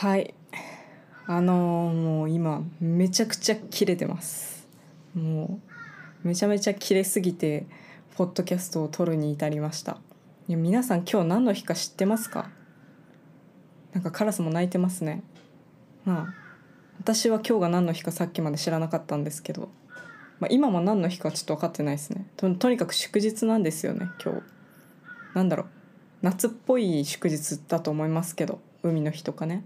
[0.00, 0.32] はい。
[1.26, 4.66] あのーもう今めちゃくちゃ切れてます。
[5.14, 5.60] も
[6.24, 7.66] うめちゃめちゃ切れすぎて
[8.16, 9.98] ポッドキャストを撮るに至りました。
[10.48, 12.48] いや皆さん今日何の日か知ってますか？
[13.92, 15.22] なんかカラスも鳴いてますね。
[16.06, 16.34] まあ
[17.00, 19.68] 私は今日が何の日かさっきまで知らなかったんですけど、
[20.38, 22.26] まあ、今も何の日かちょっと分かってないですね。
[22.38, 24.42] ととにかく祝日なんですよね今日。
[25.34, 25.66] なんだろう。
[26.22, 29.62] 夏っぽい祝日だと思いますけど海の日とかね。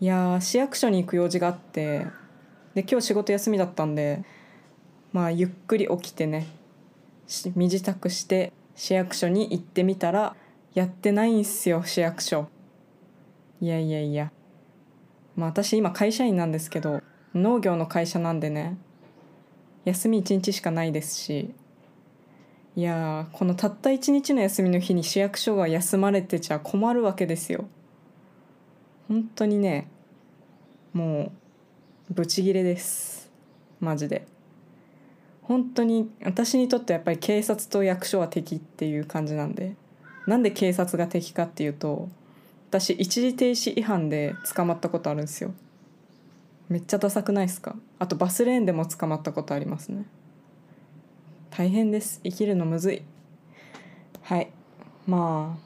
[0.00, 2.06] いや市役所に行く用事があって
[2.74, 4.24] で今日仕事休みだったんで
[5.12, 6.46] まあゆっくり起きてね
[7.54, 10.34] 身支度して市役所に行ってみたら
[10.72, 12.48] やってないんすよ市役所。
[13.60, 14.32] いやいやいや。
[15.36, 17.02] まあ私今会社員なんですけど
[17.34, 18.78] 農業の会社なんでね
[19.84, 21.52] 休み1日しかないですし
[22.74, 27.68] いやこのたった1日の休みの日に市役所が休まれてちゃ困るわけですよ。
[29.10, 29.88] 本当にね
[30.92, 31.32] も
[32.10, 33.28] うブチギレです。
[33.80, 34.24] マジで。
[35.42, 39.74] 本当に私にとってやっぱり警察と役所は敵っていう感じなんで。
[40.28, 42.08] なんで警察が敵かっていうと
[42.68, 45.52] 私一時停止違反で捕まったことあるんですよ。
[46.68, 47.74] めっちゃダサくないですか？
[47.98, 50.04] あとバスレーンでも捕まったことありますね。
[51.50, 52.20] 大変です。
[52.22, 53.02] 生きるのむずい。
[54.22, 54.52] はい。
[55.08, 55.60] まあ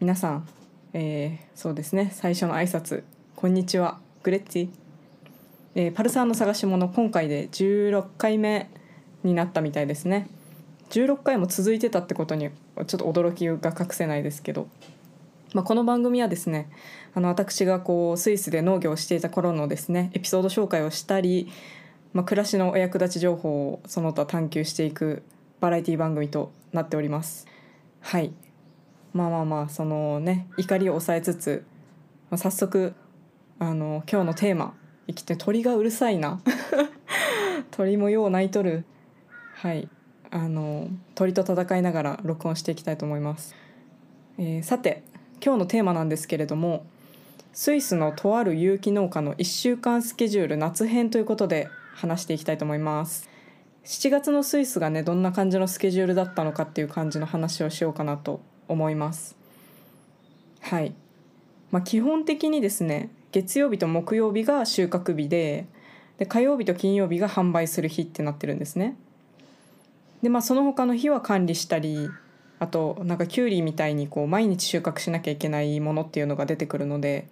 [0.00, 0.48] 皆さん
[0.98, 2.10] えーそうですね。
[2.14, 3.02] 最初の挨拶。
[3.34, 3.98] こんにちは。
[4.22, 4.70] グレッチ。
[5.74, 8.70] えーパルサーの探し物今回で16回目
[9.22, 10.26] になったみたいですね。
[10.88, 14.68] 16回も続いてたってことにちょっと驚きが隠せないですけど、
[15.52, 16.70] まあ、この番組はですね
[17.12, 21.52] あの私がこうスイスで農業をしていた頃のですねエピソード紹介をしたり、
[22.14, 25.22] まあ、暮らしのお役立ち情報をその他探求していく
[25.60, 27.46] バラエティ番組となっております。
[28.00, 28.32] はい。
[29.16, 31.64] まあまあまあそのね怒りを抑えつつ、
[32.30, 32.94] まあ早速
[33.58, 34.74] あの今日のテーマ
[35.08, 36.40] 生きて鳥がうるさいな。
[37.72, 38.84] 鳥もよう鳴いとる。
[39.54, 39.88] はい。
[40.30, 43.54] あの鳥と戦いながら録音していきたいと思います、
[44.38, 45.02] えーさて
[45.42, 46.86] 今日のテーマなんですけれども
[47.52, 53.28] スイスのとある有機農家の1週間スケジュール夏編ということで話していきたいと思います。
[53.84, 59.36] 7月のスイスがねどんな感じのスケジュールだったのかっていう感じの話をしようかなと思います。
[60.60, 60.94] はい。
[61.70, 65.66] まあ基本的にですね月曜日と木曜日が収穫日で
[66.18, 68.96] で火曜日と金曜日が販売する日ってなってるんですね。
[70.22, 72.08] でまあその他の日は管理したり
[72.58, 77.28] あとなんかキュウリみたいにこう毎日収穫しなきゃいけないものっていうのが出てくるので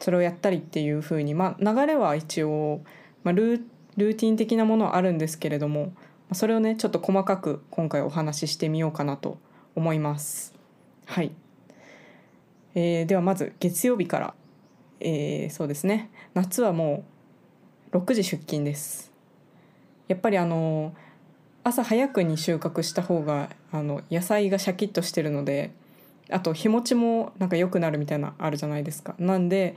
[0.00, 2.80] それをやったりっていうふうにまあ流れは一応、
[3.22, 3.62] まあ、ルー
[3.96, 5.92] ルーティン的なものはあるんですけれども
[6.32, 9.38] それをねちょっと細かく今回お話ししてみようかなと
[9.74, 10.55] 思います。
[11.06, 11.32] はい、
[12.74, 14.34] えーではまず月曜日から、
[15.00, 17.04] えーそうですね夏はも
[17.92, 19.12] う6時出勤です。
[20.08, 20.94] やっぱりあの
[21.64, 25.72] 朝早くに収穫した方があの野菜がシャキッとしてるので
[26.30, 29.14] あと日持ちもなんか良くなるみたいなあるじゃないですか。
[29.18, 29.76] なんで、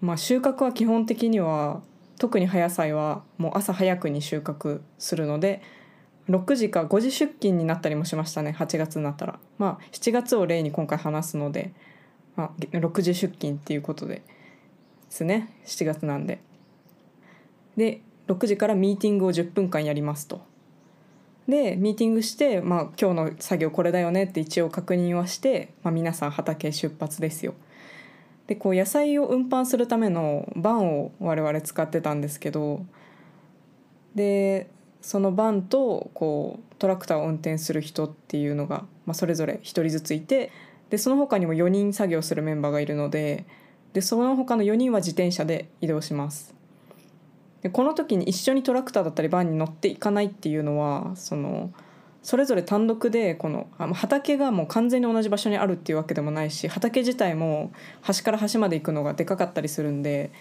[0.00, 1.82] まあ、収穫は基本的には
[2.18, 5.62] 特に葉野菜はもう朝早くに収穫するので
[6.28, 9.38] 6時か5時出勤になったりもしましたね8月になったら。
[9.58, 11.72] まあ7月を例に今回話すので、
[12.36, 14.22] まあ、6時出勤っていうことでで
[15.10, 16.40] すね7月なんで。
[17.76, 20.42] で6時からミーティングを10分間やりますと。
[21.46, 27.54] でミーティングして、まあ、今日の作業これだよねって一応確認はして、まあ、皆さん畑出発ですよ。
[28.46, 32.84] でこう野菜を運搬するためのバンを我々使ってたんですけど
[34.14, 34.68] で
[35.04, 40.50] そのバンとこうトラクターを運転する人っていうのが、まあ、それぞれ1人ずついて
[40.88, 43.44] でその他にも4人作業するメンバーがいるので
[43.92, 46.54] でその他の4人は自転車で移動します。
[47.60, 51.70] でこの時に一緒にトラクターだったりバンに乗っていかないっていうのはその
[52.22, 60.32] それぞれ単独でこの畑がもう完全に同じ場所にあるっていうわけでもないし畑自体も端から端まで行くのがでかかったりするんで、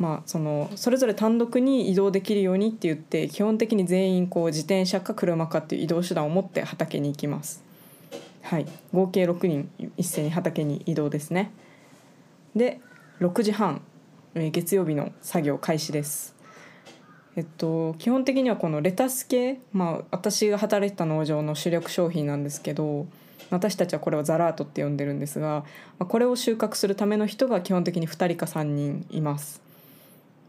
[0.00, 7.62] まあ、そのそれぞれ単独に移動できるようにって言って基本的に全員こう自転車か車かっていう移動手段を持って畑に行きます。
[8.40, 11.52] はい、合計6人一斉に畑に移動ですね。
[12.56, 12.80] で
[13.20, 13.82] 6時半
[14.34, 16.34] 月曜日の作業開始です。
[17.36, 23.06] えっと、基本的にはこのレタス系、まあ、私が働いてた農場の主力商品なんですけど
[23.50, 25.64] 私たちはこれをザラートって呼んでるんですが、
[25.98, 29.69] これを収穫するための人が基本的に2人か3人います。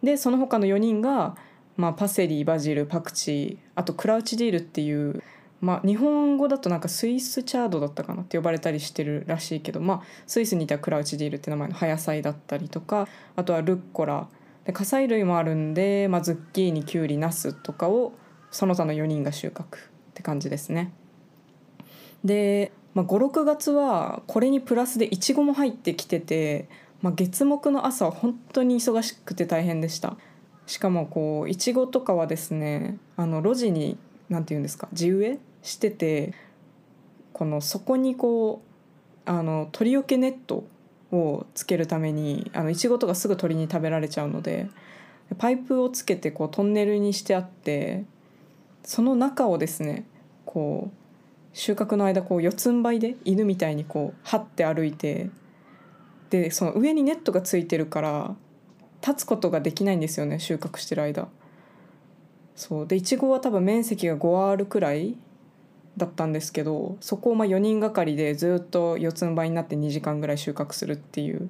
[0.03, 1.36] でその他の4人が、
[1.77, 5.24] まあ、パセリバジルパクチーあとクラウチディールっていう、
[5.62, 8.24] まあ日本語だとなんかスイスチャードだったかな？
[8.24, 14.27] って呼ばれたりしてるらしいけどまあスイスにいたクラウチディールって名前の葉野菜だったりとかあとはルッコラ。
[14.65, 18.13] で火砕類もあるんで、まあ、ズッキーニキュウリナスとかを
[18.51, 19.92] その他の4人が収穫。
[20.12, 20.92] って感じですね。
[22.24, 26.68] で、まあ、56月はこれにプラスでいちごも入ってきてて、
[27.01, 30.18] まあ、月木の朝は本当に忙しくて大変でした。
[30.68, 33.98] しかもこういちごとかはですねあの路地に
[34.30, 36.33] 何て言うんですか地植えしてて
[37.33, 38.62] このそこにこ
[39.25, 40.63] うあの鳥よけネット
[41.12, 44.69] をつけるためにあのいちごとかすぐ鳥に食べられちゃうので
[45.38, 48.06] パイプをつけてこうトンネルにしてあって
[48.83, 50.06] その中をですね
[50.45, 50.95] こう
[51.54, 55.30] 収穫の間こう四つん這いで犬みたいにこう張って歩いて
[56.31, 58.36] でその上にネットがついてるから
[59.06, 61.28] 立つことができないんですよね収穫してる間。
[62.56, 62.88] そう。
[62.88, 65.18] でいちごは多分面積が5アールくらい
[65.98, 71.50] だったんですけどそこをまあ4人がかりでずっと四つん這いになって2時間ぐらい収穫するっていう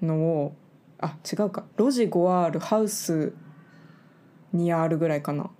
[0.00, 0.54] のを
[0.98, 1.64] あ違うか。
[1.76, 3.34] 路地 5R ハウス
[4.54, 5.50] 2R ぐらいかな。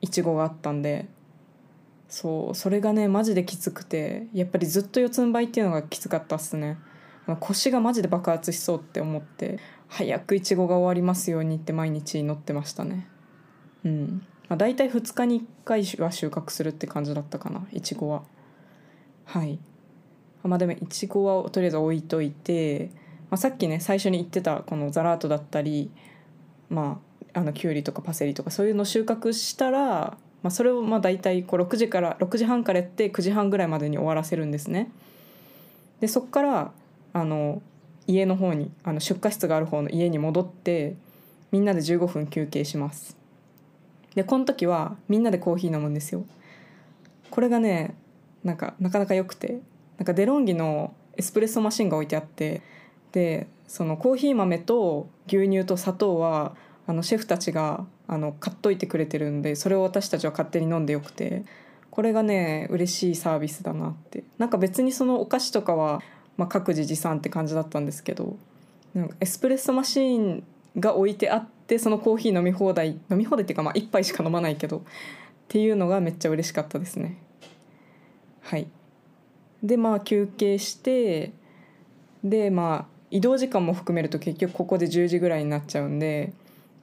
[0.00, 1.08] いちごがあったんで。
[2.10, 6.76] そうそれがねマジできつくてやっぱりずっと四つん這いっていうのがきつかったっすね。
[7.38, 13.06] 腰がマジで爆発しそうって思って早くいちごが終わりますようにって毎日祈ってましたね。
[13.84, 14.26] うん。
[14.48, 18.24] まあ、大体2日に1回は収穫するって感じだったかないちごは。
[19.24, 19.60] はい。
[20.42, 22.90] まあでもいちごはとりあえず置いといて、
[23.30, 25.92] まあ、さっきね最初に言ってたこのザラートだったり
[26.68, 27.00] ま
[27.32, 34.90] ああのきゅうりとかパセリとかそういうの収穫したら、まあ、それをまあ大体こう6時から6時半からやって9時半ぐらいまでに終わらせるんですね。
[36.00, 36.72] でそっから
[37.12, 37.62] あの
[38.06, 40.96] 家の方にあの出荷室がある方の家に戻って
[41.52, 43.20] みんなで15分休憩します。
[44.14, 46.24] でこの時はみんなでコーヒー飲むんですよ
[47.30, 47.94] これがね
[48.42, 49.60] なんかなかなか良くて
[49.98, 52.62] なんかデロンギのエスプレッソマシンが置いてあって
[53.12, 56.56] でそのコーヒー豆と牛乳と砂糖は
[56.86, 61.44] あのシェフたちがあの買っといてくれてるんでそれを私たちは勝手に飲んでよくて
[61.90, 64.24] これがね嬉しいサービスだなって。
[64.38, 66.02] なんか別にそのお菓子とかは、
[66.36, 68.36] まあ、各自持参って感じだったんですけど
[68.94, 70.44] なんかエスプレッソマシーン
[70.78, 74.82] が置いてあってそのコーヒー飲み放題飲み放題っていうかまあ1杯しか飲まないけどっ
[75.48, 77.18] ていうのがめっちゃ嬉しかったですね。
[78.42, 78.68] はい。
[79.62, 81.32] でまあ休憩して
[82.24, 86.32] でまあ移動時間も含めると結局ここで10時ぐらいになっちゃうんで、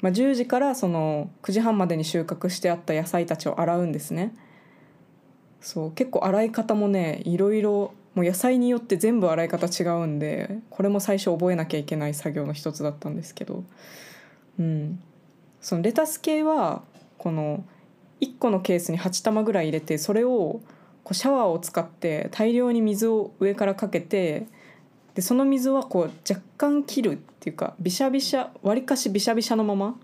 [0.01, 4.33] まあ、10時からその9時半までに収穫してあった野菜たちを洗うんですね。
[5.59, 13.63] そう結構洗い方もねいろいろもう野菜によって全部洗い方違うんでこれも最初覚えなきゃいけない作業の一つだったんですけど、
[14.59, 14.99] うん、
[15.61, 16.83] そのレタス系は
[17.17, 17.65] この
[18.21, 20.61] 1個のケースに8玉ぐらい入れてそれを
[21.03, 24.47] こうシャワーを使って大量に水を上からかけて
[25.17, 29.95] でその水はこう若干切るっていうかびしゃびしゃわりかしびしゃびしゃのまま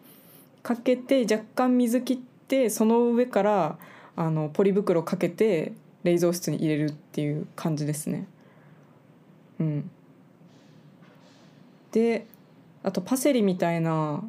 [0.63, 2.17] かけて若干水切っ
[2.47, 3.77] てその上から
[4.15, 5.73] あのポリ袋かけて
[6.03, 8.27] 冷蔵室に入れるっていう感じですね。
[9.59, 9.91] うん、
[11.91, 12.25] で
[12.81, 14.23] あとパセリみたいな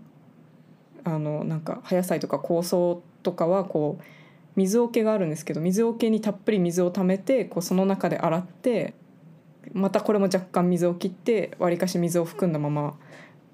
[1.04, 2.76] あのなんか葉野菜とか香草
[3.22, 4.04] とかはこう
[4.56, 8.92] 水桶があるんですけど水桶にたっぷり水をためてこうその中で洗って
[9.72, 12.94] またこれも若干水を切ってわりかし水を含んだまま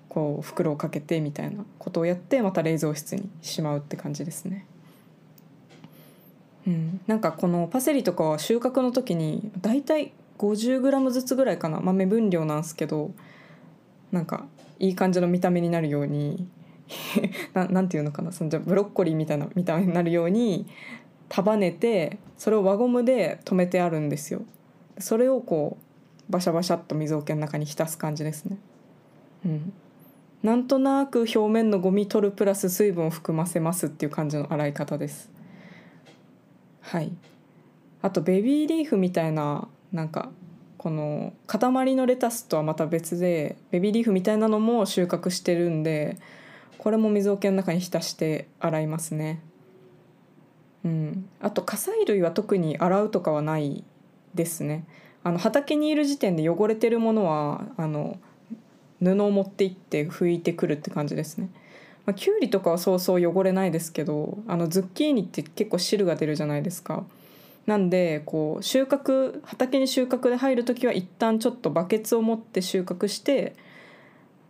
[0.09, 4.67] こう袋をかけてみたいなことをやってまた冷蔵室にしまうって感じですね。
[6.67, 13.13] うん、なんかこのパセリとかは収穫の時に大体 50g ずつぐらいかな豆分量なんですけど
[14.13, 14.47] なんか
[14.79, 16.47] いい感じの見た目になるように
[17.55, 20.67] ななんていうのかなそのじゃブロッコリーみたいな見た目になるように
[21.29, 24.43] 束ねてそれを輪ゴムで留めてあるんですよ。
[24.99, 25.90] それをこう
[26.31, 28.59] バシャバシャっと水桶の中に浸す感じですね。
[29.45, 29.73] うん、
[30.43, 35.31] なんとなく表面のゴミ取るプラス水分を含ませますっていう感じの洗い方です。
[36.81, 37.13] はい。
[38.03, 40.31] あとベビーリーフみたいななんか
[40.79, 46.17] この塊のレタスとはまた別でベビーリーフみたいなのも収穫してるんで
[46.79, 49.43] これも水桶の中に浸して洗いますね。
[50.85, 51.29] うん。
[51.41, 53.85] あと火砕類は特に洗うとかはない
[54.35, 54.87] ですね。
[55.23, 58.19] あの畑にいる時点で汚れてるものはあの
[59.03, 61.51] 布を持って行って拭いてくるって感じですね
[62.07, 67.05] まあ、きゅうりとかはそうそう汚れないですけどあのズッキーニって結構汁が出るじゃないですか。
[67.67, 73.55] なんでこう収穫畑に収穫で入る時は一旦ちょっとバケツを持って収穫して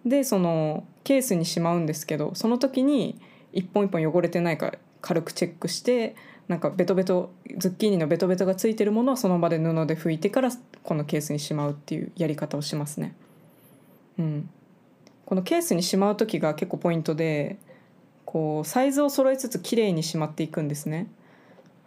[0.06, 3.20] でそのケースにしまうんですけどその時に
[3.52, 4.72] 一本一本汚れてないか
[5.02, 6.14] 軽くチェックして
[6.50, 10.50] なんかベトベトズッキーニのベトベトがついてるものはその場で布で拭いてから
[10.82, 13.14] このケースにしまうっていうやり方をしますね。
[14.18, 14.50] うん、
[15.26, 17.56] このケースにしまう時が結構ポイントで
[18.24, 21.06] こうサイズを揃えつつ綺麗にしまっていくんですね。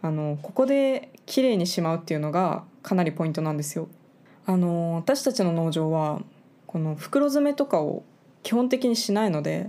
[0.00, 3.88] あのここで綺麗にしまうっていうのがかなりポイントなんですよ。
[4.46, 6.22] あの私たちの農場は
[6.66, 8.02] この袋詰めとかを
[8.42, 9.68] 基本的にしないので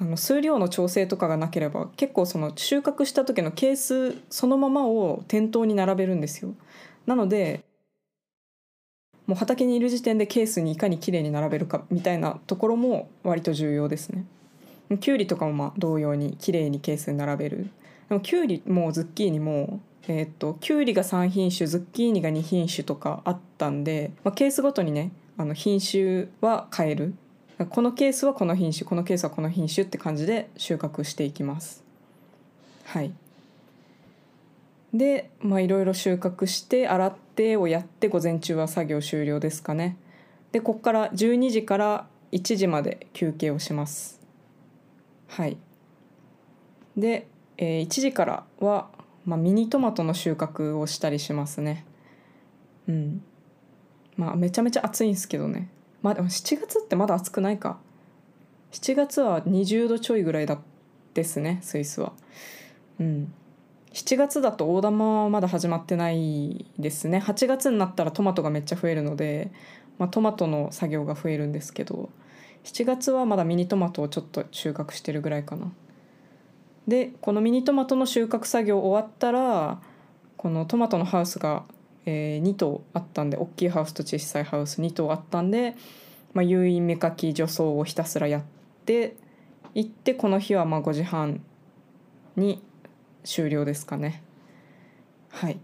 [0.00, 6.54] あの数量の調整とかがなければ結構その収穫した時のケースそのままを店頭に並べるんですよ。
[7.06, 7.64] なので
[9.26, 14.24] もう畑にいる時点でケースにいかに綺麗に並べるかみたいなところも割と重要ですね。
[15.00, 17.70] きゅうりとかもまあ同様に綺麗にケースに並べる。
[18.08, 27.14] でもきゅうりもズッキーニもえー、っときゅうりが3品種ズッキーニが2品種とかあったんで、まあ、ケースごとにねあの品種は変える
[27.66, 31.84] このケースはこの品種このケースはこの品種って感じで収穫していきます。
[32.84, 33.12] はい。
[34.92, 39.96] でまあいろいろ収穫して洗ってをやって午前中は作業終了ですかね。
[40.52, 44.20] でここから12時から1時まで休憩をします。
[45.28, 45.56] はい。
[46.96, 47.26] で、
[47.56, 48.88] えー、1時からは
[49.24, 51.84] まあ、ミニトマトの収穫をしたりしますね。
[52.88, 53.22] うん。
[54.16, 55.68] まあめちゃめちゃ暑いんですけどね。
[56.02, 57.78] まあでも7月ってまだ暑くないか。
[58.72, 60.58] 7月は20度ちょいぐらいだ
[61.14, 62.12] ですねスイスは。
[62.98, 63.32] うん。
[63.92, 67.18] 7月だと大玉はまだ始まってないですね。
[67.18, 69.50] 8月になったらトマトがめっちゃ増えるので、
[69.98, 72.08] まあ、トマトの作業が増えるんですけど
[72.64, 75.72] 7月はまだミニトマトをちょっと収穫してるぐらいかな。
[76.86, 79.80] でこのミニトマトの収穫作業終わったら
[80.36, 81.64] このトマトのハウスが、
[82.06, 85.76] えー、2頭あったんで大きいハウスと小さいハウス2頭あったんで、
[86.32, 88.42] まあ、誘引芽かき除草をひたすらやっ
[88.86, 89.16] て
[89.74, 91.42] 行ってこの日はまあ5時半
[92.36, 92.62] に
[93.24, 94.22] 終了ですかね。
[95.28, 95.58] はい。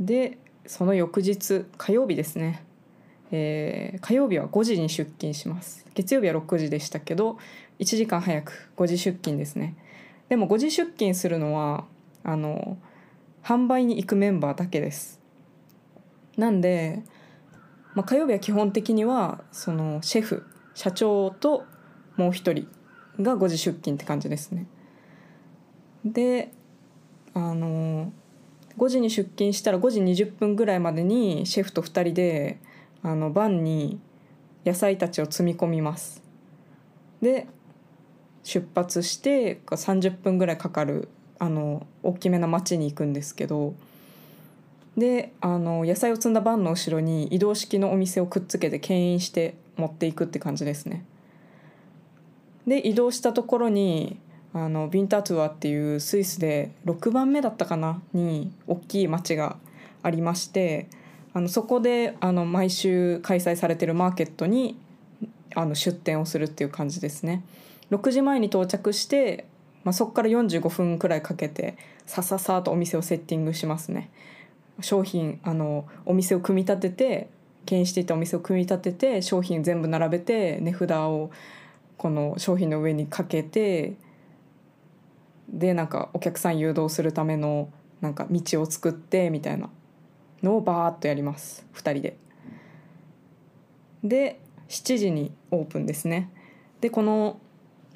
[0.00, 2.64] でその翌日火曜日ですね。
[3.32, 5.86] えー、火曜日は5時に出勤します。
[5.94, 7.38] 月曜日は6時でしたけど
[7.78, 9.76] 1時間早く5時出勤ですね。
[10.28, 11.84] でも5時出勤するのは
[12.24, 12.78] あの
[13.42, 15.20] 販売に行くメンバーだけです。
[16.36, 17.02] なんで、
[17.94, 21.64] まあ、火曜日は基本的にはそのシェフ社長と
[22.16, 22.68] もう一人
[23.20, 24.66] が5時出勤って感じですね。
[26.04, 26.52] で
[27.34, 28.12] あの
[28.78, 32.60] 5時に出勤したら5時20分ぐらいまでにシェフと2人で
[33.02, 34.00] あの晩に
[34.64, 36.22] 野菜たちを積み込みます。
[37.20, 37.46] で
[38.42, 41.08] 出発して30分ぐらいかかる
[41.40, 43.74] あの大きめな町に行くんですけど
[44.96, 51.04] であの野菜を積んだバンの後ろに移動式のお店をくっつけて牽引して持っていくって感じですね。
[52.66, 54.18] で移動したところに
[54.52, 59.56] あのビンタトゥアっていうスイスで6番目だったかなに大きい町が
[60.02, 60.88] ありまして
[61.32, 64.76] あのそこであの毎週開催されてるマーケットに
[65.54, 67.42] あの出店をするっていう感じですね。
[67.90, 69.46] 6時前に到着して、
[69.84, 74.10] まあ、そこから45分くらいかけてさささとお店をセッティングしますね
[74.80, 77.28] 商品あのお店を組み立てて
[77.66, 81.30] 牽引していたお店を組み立てて商品全部並べて値札を
[81.96, 83.94] この商品の上にかけて
[85.48, 87.70] でなんかお客さん誘導するための
[88.00, 89.68] なんか道を作ってみたいな
[90.42, 92.16] のをバーッとやります2人で。
[94.02, 96.30] で7時にオープンですね。
[96.80, 97.38] でこの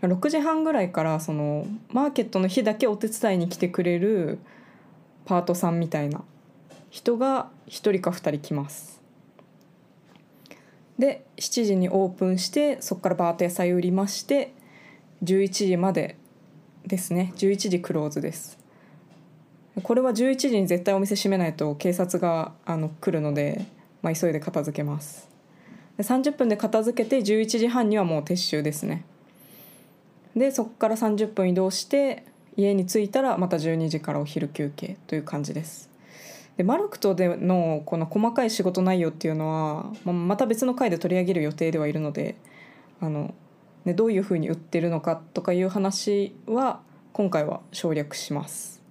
[0.07, 4.39] 6時半ぐらいからそのマーケットの日だけお手伝いに来てくれる
[5.25, 6.23] パートさんみたいな
[6.91, 9.01] 人が1人か2人来ます。
[10.99, 14.53] で7時にオープンしてそこからバーッと野菜売りまして
[15.25, 16.17] 11時まで
[16.87, 17.33] ですね。
[17.37, 18.59] 11時クローズです。
[19.83, 23.65] これは11時に絶対お店閉めないと警察があの来るので、
[24.03, 25.29] まあ、急いで片付けます。
[25.99, 29.05] 30分で片付けて11時半にはもう撤収ですね。
[30.37, 32.25] でそこから30分移動して
[32.57, 35.91] 家に着いたらまた12時からお昼休憩という感じです。
[36.57, 39.49] でマルクトでのこの細かい仕事内容っていうの
[40.05, 42.37] はまた別の回で取り上げる予定ではいるので
[43.01, 43.35] あの、
[43.85, 46.81] ね、どういうふうに売ってるのかとかいう話は
[47.13, 48.83] 今回は省略します。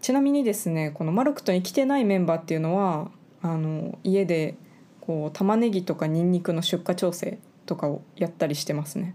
[0.00, 3.10] ちなみにですねこのマルクトに来てないメンバーっていうのは
[3.42, 4.56] あの家で
[5.00, 9.14] こう玉ねぎとかニンニクの出荷調整とかをやったりしてますね。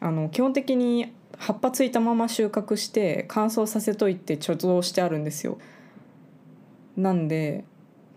[0.00, 5.58] あの基本的に葉っぱついたまま収穫して乾燥させといて貯蔵してあるんですよ。
[6.96, 7.64] なんで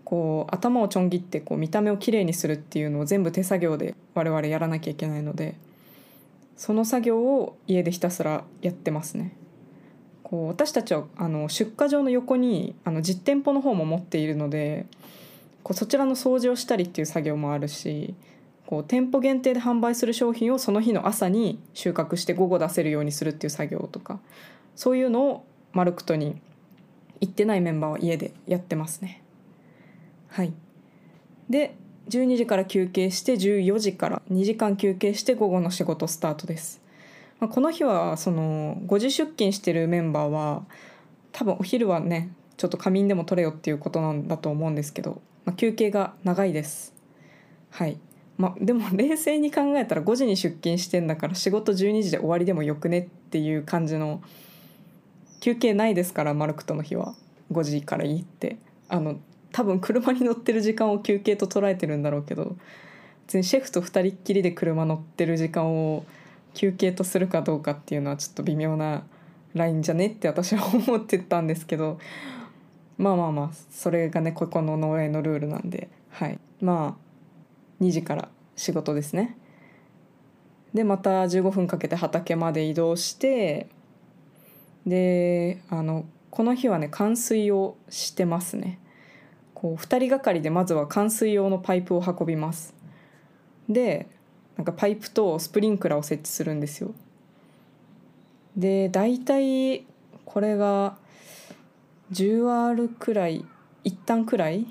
[0.04, 5.54] こう頭をちょん切ってこう見た目をきれいにするっていうのを全部手作業で我々やらなきゃいけないので
[6.56, 9.36] その作業を家でひたすらやってますね。
[10.22, 14.86] こう私たちはあの出荷場の横にあの実店舗の方も持っているので
[15.62, 18.14] こうそちらの掃除をしたりっていう作業もあるし
[18.72, 24.18] こう店舗限定で販売する商品をその日の朝に収穫して午後出せるようにするっていう作業とか
[24.76, 26.40] そういうのをマルクトに
[27.20, 29.22] 行ってないメンバーは家でやってますね。
[30.28, 30.54] はい
[31.50, 31.74] で
[32.08, 36.80] 12時から休憩して14時から2時間休憩して午後の仕事スタートです。
[37.40, 40.64] まあ、この日はその5時出勤してるメンバーは
[41.32, 46.94] 多分お昼はねちょっと仮眠でも取れよっていうことなんだと思うんですけど、まあ、休憩が長いです。
[47.68, 47.98] はい
[48.38, 54.22] まあ、でも冷静に考えたら5時に出勤してんだから仕事12時で終わりでもよくねっていう感じの
[55.40, 57.14] 休憩ないですからマルクトの日は。
[57.52, 58.56] 5時からいいって。
[58.88, 59.18] あの
[59.52, 62.56] 多分車に乗ってる時間を休憩と捉えてるんだろうけど
[63.26, 66.04] 別にシェフと2人っきりで車乗ってる時間を
[66.54, 69.04] 休憩とするかどうかっていうのはちょっと微妙な
[69.54, 71.98] ラインじゃねって私は思ってたんですけど
[72.98, 75.88] まあまあまあそれがねここの農園のルールなんで。
[76.10, 76.38] はい。
[76.60, 77.01] まあ
[77.82, 79.36] 2時から仕事ですね。
[80.72, 83.68] でまた15分かけて畑まで移動して
[84.86, 88.78] であのこの日はね冠水をしてますね。
[89.54, 92.74] こう2人がかりでまずは灌水用のパイプを運びます。
[93.68, 94.08] で
[94.56, 96.94] なんかパイプとスプリンクラーを設置するんですよ。
[98.56, 99.84] で大体
[100.24, 100.96] これが
[102.12, 103.44] 10アール くらい
[103.84, 104.66] 一反くらい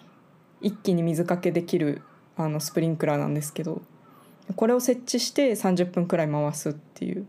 [0.62, 2.01] 一気に水かけできる
[2.43, 3.81] あのスプリンクラーなんですけど
[4.55, 7.25] これを設置して30分くらい回すっていう。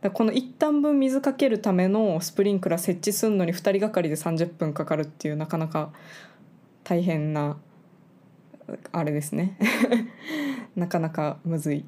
[0.00, 5.90] だこの一反分水かけるためのスプリンクラー設置するのに2人がかりで30分かかるっていうなかなか
[6.84, 7.56] 大変な
[8.92, 9.56] あれですね。
[10.76, 11.84] なかなかむずい、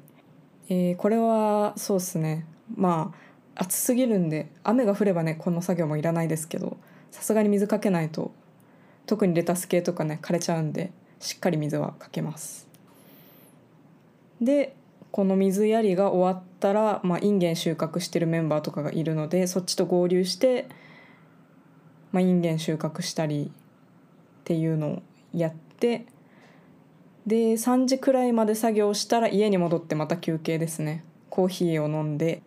[0.67, 2.45] えーこれはそうですね。
[2.75, 3.13] ま
[3.55, 6.77] あ暑すぎるんで雨が降ればねこの作業もいらないですけど
[7.11, 8.31] さすがに水かけないと
[9.05, 12.67] 特にレタス系とかね枯れちゃうんでしっかり水はかけます。
[14.41, 14.75] で
[15.11, 20.67] この水やりが終わったら、まあ、インゲン収穫してるメンバーとかがいるのでそっちと合流して、
[22.11, 25.01] まあ、インゲン収穫したりっていうのを
[25.33, 26.05] やって
[27.27, 31.03] で3時くらいまで作業したら家に戻ってまた休憩ですね。
[31.29, 32.41] コーヒーを飲んで。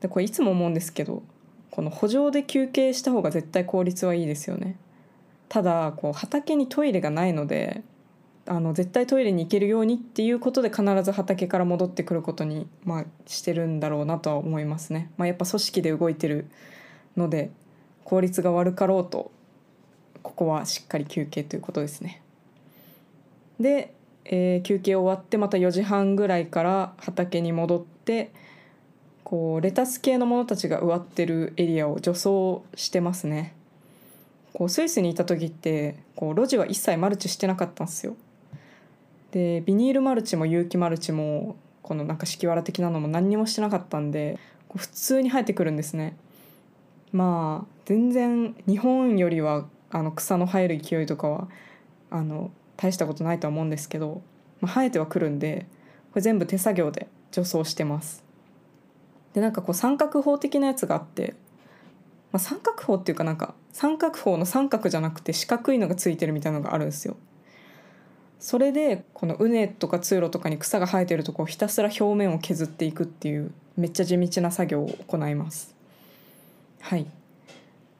[0.00, 1.22] でこれいつも思うんですけど
[1.70, 4.76] この補助で休憩した方が絶対効率はいいですよね。
[5.50, 7.82] ただこう畑にトイレがないので
[8.46, 16.46] あの絶対トイレに行けるようにっていうことで必ず畑から戻ってくることに、まあ、してるんだろうなとは思いますね、まあ、やっぱ組織で動いてる
[17.16, 17.50] ので
[18.04, 19.32] 効率が悪かろうと
[20.22, 22.22] ここはしっかり休憩ということですね。
[23.58, 23.92] で、
[24.24, 28.30] えー休憩終わってまた4時半ぐらいから畑に戻って
[29.24, 32.28] こうレタス系のものたちが植わってるエリアを除草
[32.76, 33.54] してますね。
[34.52, 38.16] こうスイスにいた時ってこう路地は一切マルチしてなかったんですよ。
[39.30, 46.16] でビニールマルチも有機マルチもこのなんか敷きわら的なのも何にもしてなかったんでこう普通に生えてくるんですね。
[47.12, 51.48] まあ全然日本よりはあの草の生える勢いとかは
[52.10, 54.22] あの大したことないとは思うんですけど、
[54.60, 55.66] まあ、生えてはくるんで
[56.12, 58.24] これ全部手作業で除草してます。
[59.32, 61.34] でなんかこう三角法的なやつがあって、
[62.32, 67.16] まあ、三角法っていうかなんか三角法の三角じゃなくて四角いのがついてるみたいなのがあるんですよ。
[68.38, 75.74] それでこの畝とか通路とかに草が生えてるとこをひたすら表面を削っていくっていうめっちゃ地道な作業を行います。
[76.80, 77.06] はい。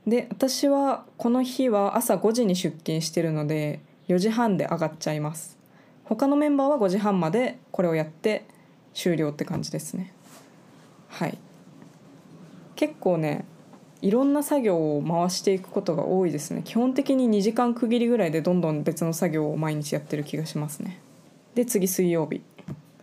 [0.07, 5.59] で私はこの日は朝5時に出勤してるので4時半で上がっちゃいます。
[6.05, 8.45] 他のメンバーは5時半までこれをやって
[8.95, 10.13] 終了って感じですね。
[11.09, 11.39] はい。
[12.77, 13.45] 結構ね
[14.03, 16.63] いろんな作業を回していくことが多いですね。
[16.65, 21.01] 基本的に2時間区切りぐらいでどんどん別の作業を毎日やってる気がしますね。
[21.55, 22.43] で次水曜日。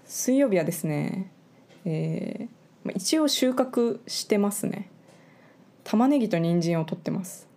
[0.05, 1.31] 水曜日はですね、
[1.85, 2.57] えー
[2.93, 4.89] 一応収穫してますね。
[5.83, 7.47] 玉ねぎと人参を取ってます。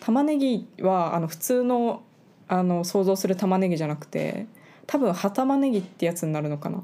[0.00, 2.02] 玉ねぎはあの普通の
[2.48, 4.46] あの想像する玉ねぎじゃなくて
[4.86, 6.82] 多分葉玉ねぎってやつになるのかな。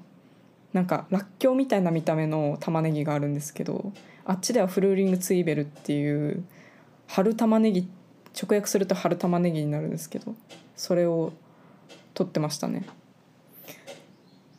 [0.72, 3.92] なんからっきょうみたいな見た目の玉ねぎがあるんですけど
[4.28, 6.44] あっちではフルーリングツイベルっていう
[7.06, 7.88] 春玉ねぎ
[8.34, 10.34] 直訳すると春玉ねぎになるんですけど
[10.74, 11.32] それを
[12.12, 12.84] 取ってましたね。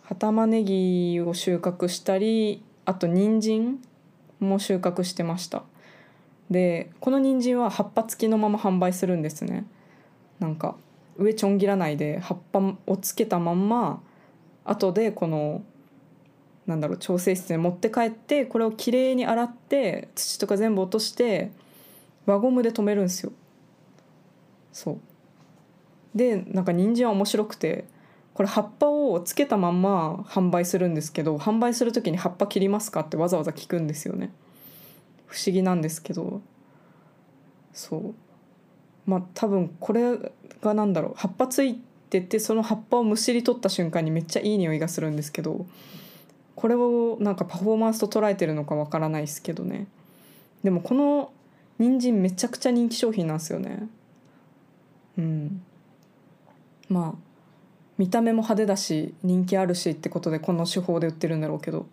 [0.04, 3.80] 葉玉ねぎを収穫したりあと人参
[4.40, 5.64] も収穫してました。
[6.50, 9.66] でこの人参は葉っぱ付きのまま販売するんですね。
[10.40, 10.76] なんか
[11.18, 14.02] 上ちょん切らないで葉っぱをつけたまんま
[14.64, 15.62] 後でこの
[16.68, 21.52] なんだろう調整室に持って帰ってこれをきれいに洗って土とか全部落として
[22.26, 23.32] 輪ゴムで留めるんですよ。
[24.74, 25.00] そう。
[26.14, 27.86] でなんか人参は面白くて
[28.34, 34.32] これ葉っぱをつけたまんま販売するんですけど販売する時に葉っぱ切りますかってわざわざ聞くんですよね。
[35.26, 36.42] 不思議なんですけど。
[37.74, 38.14] そう。
[39.06, 40.18] まあ多分これ
[40.62, 41.76] がなんだろう葉っぱつい
[42.10, 45.66] ててその葉っぱをむしり取った瞬間にめっちゃいい匂いがするんですけど
[46.58, 49.86] これをなんかパフォーマンスと捉えてるのかわからないですけどね。
[50.64, 51.32] でもこの
[51.78, 53.88] 人参めちゃくちゃ人気商品なんですよね。
[55.20, 55.62] うん。
[56.90, 57.20] まあ
[58.00, 61.86] 見た目も派手だし人気あるしってことでこの手法で売ってるんだろうけど。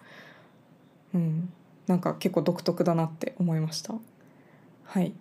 [1.14, 1.52] うん。
[1.86, 3.94] なんか結構独特だなって思いました。
[4.84, 5.12] はい。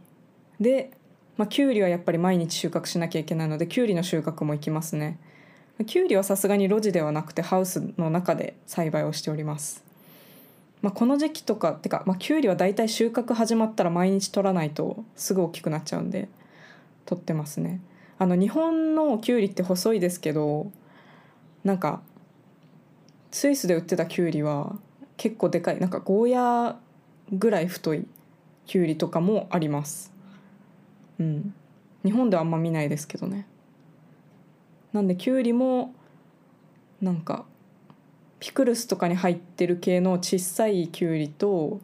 [0.62, 0.92] で、
[1.36, 5.20] まあ、きゅうりはやっぱり毎日収穫しなきゃいけないのできゅうりの収穫も行きますね。
[5.86, 9.84] きゅうりはさすがに路地ではなくてハウスの中で栽培をしております。
[10.82, 16.28] まあ、この時期とかってか、まあ、きゅうりはだいたい収穫始まったら毎日取らないとすぐ大きくなっちゃうんで
[17.06, 17.82] 取ってますね。
[18.20, 20.72] あの日本のきゅうりって細いですけど
[21.64, 22.02] なんか
[23.32, 24.76] スイスで売ってたきゅうりは
[25.18, 26.76] 結構でかいなんかゴーヤー
[27.32, 28.06] ぐらい太い
[28.68, 30.12] きゅうりとかもあります。
[31.20, 31.54] うん。
[32.04, 33.48] 日本ではあんま見ないですけどね。
[34.94, 35.94] なんできゅうりも
[37.02, 37.46] なんか
[38.40, 41.82] ピクルスとかに入ってる系の小さいきゅうりと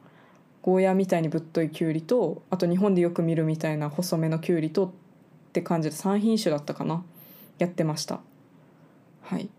[0.62, 4.92] ゴーヤーみたいにぶっといきゅうりとあと日本でよく見るみたいな細めのきゅうりとっ
[5.52, 7.04] て感じで3品種だったかな。
[7.58, 8.20] やってました。
[9.24, 9.50] はい。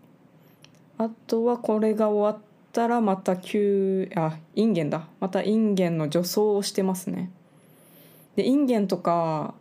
[0.97, 5.07] あとはこれが終わったらまたきゅうあインゲンだ。
[5.19, 7.31] またインゲンの除草をしてますね。
[8.35, 9.53] でインゲンとか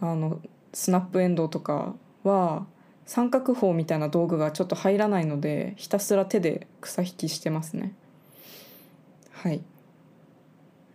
[0.00, 0.40] あの
[0.74, 2.66] スナップエンドウとかは
[3.10, 7.92] 三角砲みたいな道具がちょっと入らないのでひたすら手で草引きしてますね。
[9.32, 9.62] はい。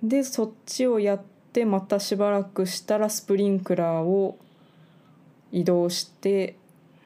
[0.02, 4.38] でそっちをやってまたしばらくしたらスプリンクラーを
[5.52, 6.56] 移動して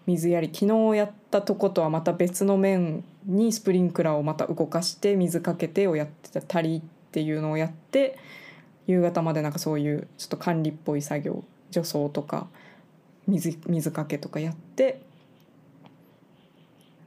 [0.05, 0.51] 水やり。
[0.53, 8.19] 昨日やったとことはまた別の面にスプリンクラーをまた動かして水かけてをやってたりっていうのをやって
[8.85, 12.47] 夕方までなんかそういうちょっと管理っぽい作業除草とか
[13.29, 15.01] 水水かけとかやって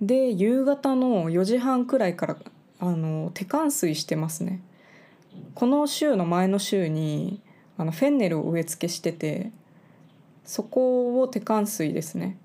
[0.01, 2.37] で夕方の4時半くらいから
[2.81, 4.61] あの手冠水してますね。
[5.55, 7.41] この週の前の週に
[7.79, 9.53] あのフェンネルを植え付けしてて
[10.45, 12.37] そこを手冠水ですね。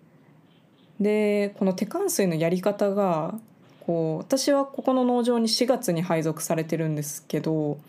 [1.00, 3.40] でこの手冠水のやり方が
[3.82, 7.80] こう私はここの農場に4月に配属されてるんですけど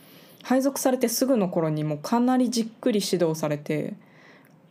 [0.42, 3.94] 配属されてすぐの頃にもうかなりじっくり指導されて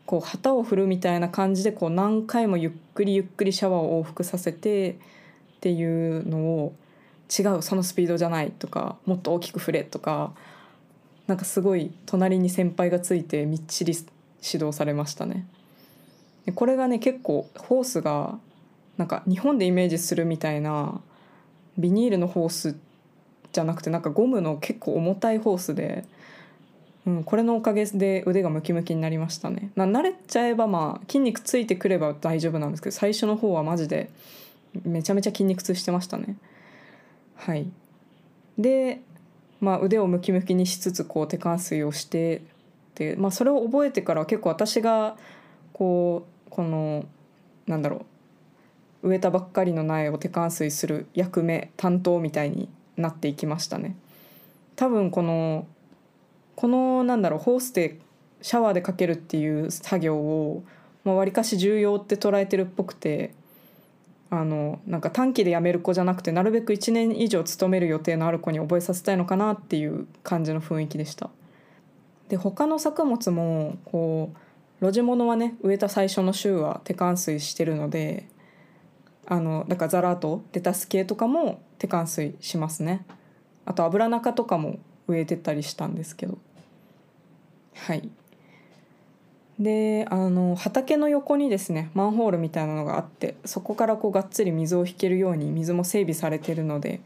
[0.07, 4.95] こう旗を振るみたいな感じでこう何回もゆっくりゆっくりシャワーを往復させてっ
[5.59, 6.73] ていうのを
[7.27, 10.31] 違うそのスピードじゃないとかもっと大きく振れとか
[11.27, 13.93] なんかすごい隣に先輩がついてみっちり
[14.41, 15.45] 指導されましたね。
[16.45, 18.39] でこれがね結構ホースが
[18.95, 21.01] なんか日本でイメージするみたいな
[21.77, 22.77] ビニールのホース
[23.51, 26.05] じゃなくてなんかゴムの結構重たいホースで
[27.07, 29.71] うん、これのおかげで腕がムキムキになりましたね。
[29.77, 34.09] な慣れちゃえばまあ筋肉ついてくれば大丈夫なんですけど最初の方はマジで
[34.83, 36.35] めちゃめちゃ筋肉痛してましたね。
[37.35, 37.71] はい。
[38.57, 38.99] で、
[39.61, 42.41] まあ、腕をムキムキにしつつこう手関水をして
[42.95, 45.15] で、まあ、それを覚えてから結構私が
[45.71, 47.05] こうこの
[47.67, 48.05] なんだろ
[49.01, 52.67] う植えたばっかりの苗を手関水する役目担当みたいに
[52.97, 53.95] なっていきましたね。
[54.75, 55.65] 多分この
[56.57, 57.99] このなんだろうホースで
[58.41, 60.63] シャワーでかけるっていう作業を
[61.05, 63.35] わり、まあ、かし重要って捉えてるっぽくて
[64.31, 71.29] あのなんか短期で辞める子じゃなくてなるべく1年以上勤める予定のある子に覚えさせたいのかなっていう感じの雰囲気でした。
[72.27, 78.27] で他の作物もこう露地物はね植えた最初の週は手冠水してるので
[79.27, 83.05] あのだからザラートレタス系とかも手冠水しますね
[83.65, 86.37] あと油中とかも植えてたりしたんですけど
[87.85, 88.09] はい。
[89.59, 97.01] であの畑の横にですねマンホールみたいなのがあってそこからこうがっつり水を引けるように水も整備されてるので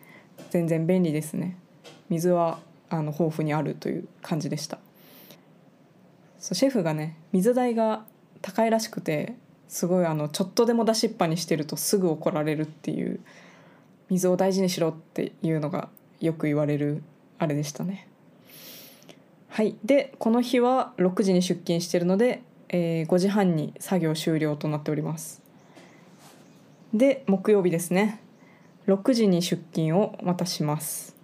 [0.50, 1.58] 全然便利ですね。
[2.10, 4.80] 水はあの豊富にあるという感じでした。
[6.40, 8.04] そうシェフがね水代が
[8.42, 9.36] 高いらしくて
[9.70, 13.22] すごいあのちょっとでも出しっぱにしてるとすぐ怒られるっていう
[14.10, 15.88] 水を大事にしろっていうのが
[16.20, 17.02] よく言われる
[17.40, 18.10] あれでしたね。
[19.54, 19.76] はい。
[19.84, 25.42] でこの日は6時に出勤してるので、えー、5時半に作業終了となっております。
[26.94, 28.22] で木曜日ですね。
[28.88, 31.18] 6時に出勤をまたします。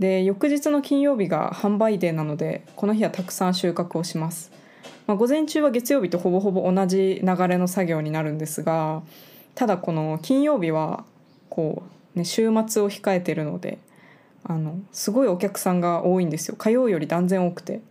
[0.00, 4.52] で翌日の金曜日が販売デーなのでこの日はたくさん収穫をします、
[5.06, 9.02] まあ、午前中は月曜日とほぼほぼ同じ流れの作業になるんですが
[9.56, 11.04] ただこの金曜日は
[11.48, 11.82] こ
[12.14, 13.78] う、ね、週末を控えてるので
[14.48, 16.56] あのすごいお客さんが多いんですよ。
[16.56, 17.82] 火曜より断然多くて。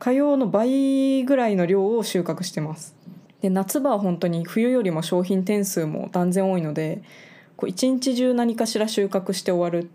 [0.00, 2.96] 火曜の倍ぐらいの量を収穫してます。
[3.40, 7.02] で夏場は本当に冬よりも商品点数も断然多いので
[7.56, 9.90] こう一日中何かしら収穫して終わるっ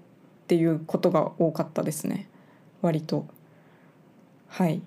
[0.47, 2.29] ていうことが多かったですね。
[2.81, 3.27] 割と。
[4.47, 4.81] はい。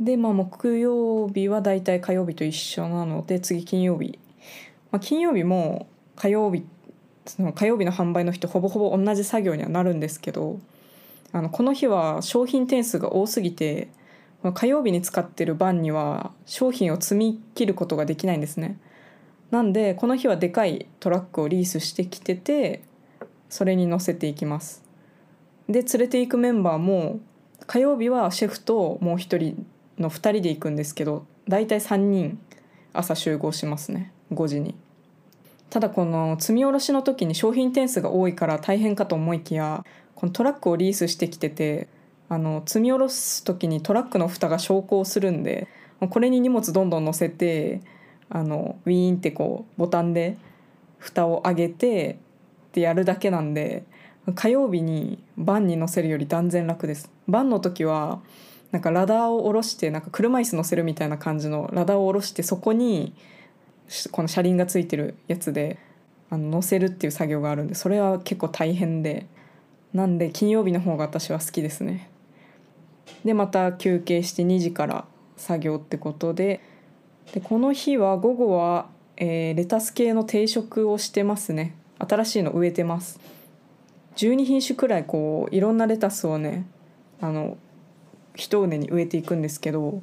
[0.00, 4.18] でまあ木曜日はだいたい火曜日と一緒なので次金曜日、
[4.90, 6.64] まあ、金曜日も火曜日
[7.30, 10.58] その火曜日の販売の日とほぼほぼ同じ作業にはなるんですけど
[11.32, 13.88] あのこの日は商品点数が多すぎて
[14.54, 18.78] 火曜日に使ってる番には商品を積み切ることができないんですね。
[19.50, 22.82] なんでこの日はでかいトラックをリースしてきてて
[23.48, 24.82] それに乗せていきます。
[25.68, 27.20] で連れていくメンバーも
[27.66, 29.66] 火曜日はシェフともう一人
[29.98, 32.40] の2人で行くんですけど大体3人
[32.92, 34.12] 朝集合しますね。
[34.32, 34.74] 5時に。
[35.70, 39.84] ただこの積み下ろしの時に商品点数が多いから大変かと思いきや
[40.16, 41.88] このトラックをリースしてきてて
[42.28, 45.68] あの積み下ろす時にトラックの蓋が昇降するんで
[46.00, 47.80] これに荷物どんどん乗せて
[48.28, 50.38] あのウィーンってこうボタンで
[50.98, 52.18] 蓋を上げて
[52.68, 53.84] ってやるだけなんで
[54.34, 57.10] 火曜日にバンに乗せるより断然楽です。
[57.26, 58.20] バンの時は
[58.70, 63.14] なんかラダーを下ろしてなんか車椅子乗せるみたいな感じのラダーを下ろしてそこに
[64.10, 65.78] この車輪がついてるやつで
[66.30, 69.26] あの乗せるっていう作業があるんでそれは結構大変で
[69.92, 72.08] なんで金曜日の方が私は好きですね。
[73.24, 75.04] でまた休憩して2時から
[75.36, 76.60] 作業ってことで
[77.32, 81.74] でこの日は午後は、えー、レタス系の定食をしてますね。
[81.98, 83.20] 新しいの植えてます。
[84.16, 86.66] 12品種くらいこういろんなレタスをね
[87.20, 87.56] あの
[88.34, 90.02] 一畝に植えていくんですけど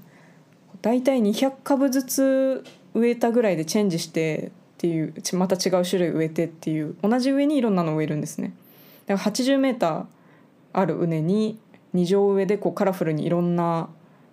[0.82, 2.63] 大体200株ずつ
[2.98, 8.54] 植えたぐらいでチェンジしてっていうまた違う種類植えてっていう同じ上にいろんなの植えるんですね。
[9.06, 10.06] だから 80m
[10.74, 11.60] ある畝に
[11.96, 13.90] 2畳植えでこうカラフルにいろんな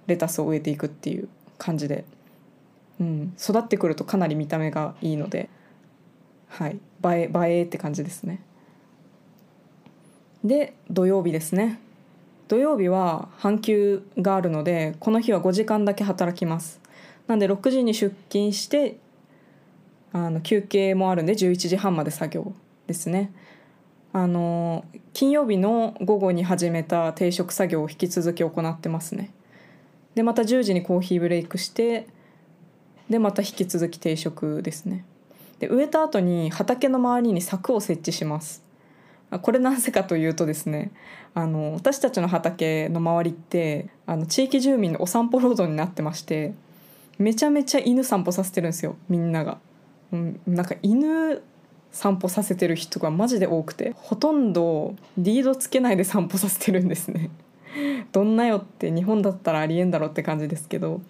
[0.06, 2.04] レタスを植えていくっていう感じで、
[3.00, 5.48] うん、育ってくるとかなり見た目がいいので、
[6.48, 8.40] はい、映え映えって感じですね。
[10.42, 11.80] で土曜日ですね。
[12.48, 16.83] 土曜日は半休があるのでこの日は5時間だけ働きます。
[17.26, 18.98] なんで6時に出勤して
[20.12, 22.52] あの休憩もあるんで11時半まで作業
[22.86, 23.32] ですね。
[24.12, 29.32] あの金曜日の午後に始めた定食作業を引き続き行ってますね。
[30.14, 32.06] でまた10時にコーヒーブレイクして
[33.10, 35.04] でまた引き続き定食ですね。
[35.58, 38.62] で植えた後に畑の周りに柵を設置します。
[39.42, 40.92] これなぜかというとですね
[41.34, 46.54] あの私たちの畑の周りってあの地域住民のお散歩ロードになってまして
[47.18, 49.58] めちゃめちゃ犬散歩させてるんですよみんなが。
[50.12, 51.42] うん、なんか犬
[51.90, 57.30] 散歩させてる人がマジで多くてほとんどリードつけないで散歩させてるんですね。
[58.12, 61.00] どんなよって日本だったらありえんだろうって感じですけど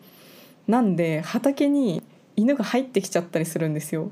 [0.67, 2.03] なんで畑に
[2.37, 4.11] 犬が入ってきちゃったりするんですよ。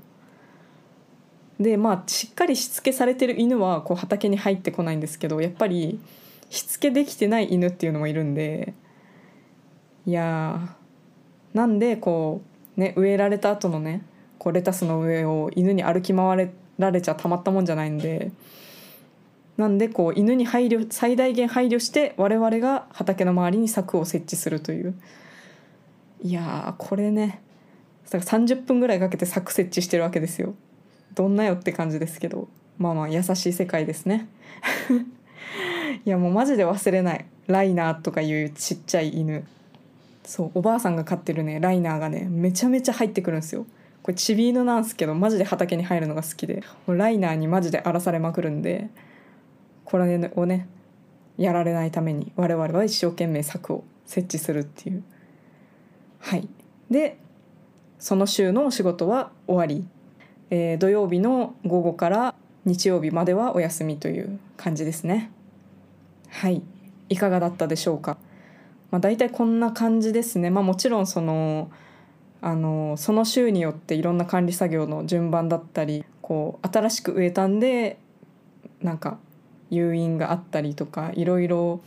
[1.60, 6.00] でまあしっかりしつけされてる犬はこう畑に入ってこないんですけどやっぱり
[6.50, 8.74] しつけできてない犬っていうのもいるんで
[10.06, 10.76] いや
[11.54, 12.42] なんでこ
[12.76, 14.02] うね植えられた後のね
[14.38, 18.32] こうレタスの上を犬に歩き回られちゃたまったもんじゃないんで
[19.56, 24.94] なんでこう犬に配慮最大限配慮して我々が畑の周りに柵を設置するという。
[26.24, 27.42] いやこれね
[28.08, 30.54] だから30分ぐらいかけて柵設置してるわけですよ。
[31.14, 32.48] どんなよって感じですけど。
[32.78, 34.26] まあまあ優しい世界ですね。
[36.04, 37.26] いやもうマジで忘れない。
[37.46, 39.44] ライナーとかいうちっちゃい犬。
[40.24, 43.66] そうおばあさんが飼ってるねライナーがねめちゃめちゃ入ってくるんですよ。
[44.02, 48.90] これチビ犬なんですけどマジで畑に入るのが好きでライナーにマジで荒らされまくるんで
[49.84, 50.68] これをね
[51.38, 55.02] やられないために我々は一生懸命柵を設置するっていう。
[56.18, 56.48] はい。
[56.90, 57.18] で
[57.98, 59.86] その週のお仕事は終わり。
[60.50, 62.34] えー、土曜日の午後から
[62.66, 65.30] 日曜日まではお休みという感じですね。
[66.28, 66.62] はい。
[67.08, 68.18] いかがだったでしょうか、
[68.92, 71.70] まあ、大体こんな感じですねまあもちろんその
[72.42, 77.98] あのその週によっていろんな管理作業の順番だったりこう新しく植えたんで
[78.82, 79.18] なんか
[79.70, 81.82] 誘引があったりとかいろいろ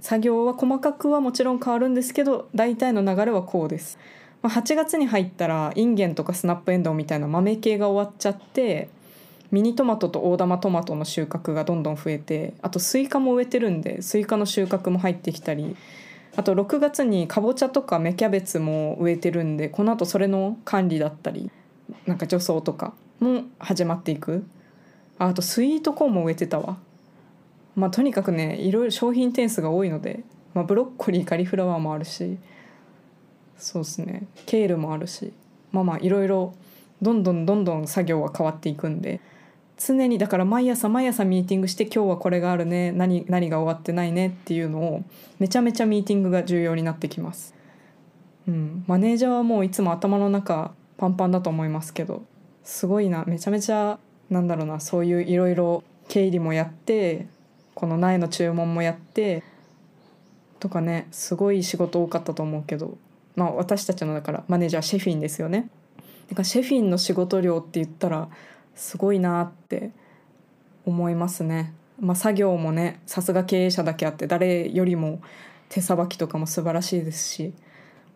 [0.00, 3.98] 作業は細かくはもちろん変わるんですけど大体の流れはこうです。
[4.42, 8.90] まあ、8月に入ったらインゲンとかスナップエンドウみたいな豆系が終わっちゃって
[9.50, 15.76] ミニトマトと大玉トマトの収穫がどんどん増えてあとスイカも植えてるんでスイカの収穫も入ってきたり
[16.36, 21.50] あと6月にかぼちゃとか芽キャベツも植えてるんでこのあとそれの管理だったり
[22.06, 24.44] なんか除草とかも始まっていく。
[25.16, 26.76] あとスイートコーンも植えてたわ。
[27.76, 32.38] まあとにかくねいろいろ商品点数が多いので、まあ、ブロッコリーカリフラワーもあるし
[33.56, 34.26] そうですね。
[34.46, 35.32] ケールもあるし
[35.72, 36.54] まあまあいろいろ
[37.00, 39.20] どんどんどんどん作業は変わっていくんで。
[39.76, 45.04] 常にだから毎朝毎朝ミーティングして今日はこれがあるね何何が終わってないねっていうのを
[45.38, 47.54] めちゃめちゃミーティングが重要になってきます。
[48.46, 52.22] うん、マネージャーはもういつも頭の中パンパンだと思いますけど
[52.62, 53.98] すごいなめちゃめちゃ
[54.30, 57.26] なんだろうなそういういろいろ経理もやって
[57.74, 59.42] この苗の注文もやって
[60.60, 62.96] とかねすごい仕事多かったと思うけど、
[63.36, 65.68] まあ、私たちのだからマネージャーシェフィンですよね。
[66.28, 68.28] だからシェフィンの仕事量って言ったら
[68.74, 69.90] すごいなって
[70.84, 71.74] 思いますね。
[72.00, 75.20] まあ、作業もねさすが経営者だけあって誰よりも
[75.68, 77.54] 手さばきとかも素晴らしいですし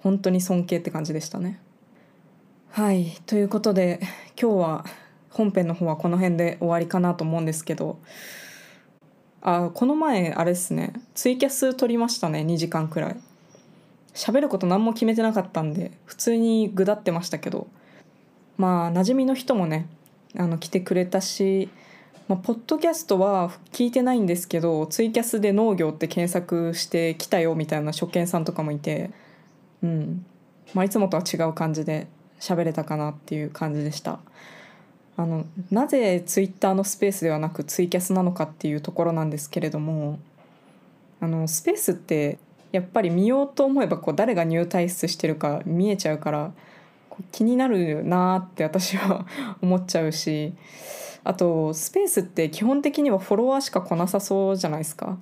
[0.00, 1.60] 本当に尊敬って感じでしたね。
[2.70, 3.16] はい。
[3.26, 4.00] ということで
[4.40, 4.84] 今日は
[5.30, 7.98] 本編の方はこの辺で終わりかなと思うんですけど
[9.40, 10.92] あこの前あれですね。
[11.14, 12.40] ツイキャス撮りましたね。
[12.40, 13.16] 2時間くらい。
[14.14, 17.68] 喋ること何も決めてなかったんで普通にぐだってましたけど。
[18.58, 19.88] まあ馴染みの人もね
[20.38, 21.68] あの来てくれたし、
[22.28, 29.10] まあ、ポッドキャストは聞いてないんですけどツイキャスで農業って検索して来たよみたいな初見さんとかもいて
[29.82, 30.24] うん
[30.72, 32.06] まあいつもとは違う感じで
[32.40, 34.20] 喋れたかなっていう感じでした。
[35.16, 40.20] あのなぜツイッターのスペースではなくツイキャスなのかっていうところなんですけれども
[41.20, 42.38] あのスペースって
[42.70, 46.52] やっぱり見ようと思えばこう誰が入退出してるか見えちゃうから
[47.32, 49.26] 気になるなって私は
[49.62, 50.52] 思っちゃうし
[51.24, 55.18] あとスペースって基本的にはフォロワーしか来なさそうじゃないですか。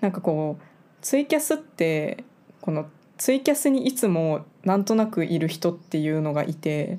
[0.00, 0.62] なんかこう
[1.02, 2.24] ツイキャスって
[2.60, 2.86] この
[3.18, 6.98] ツイキャスにいつもなんとなくいる人っていうのがいて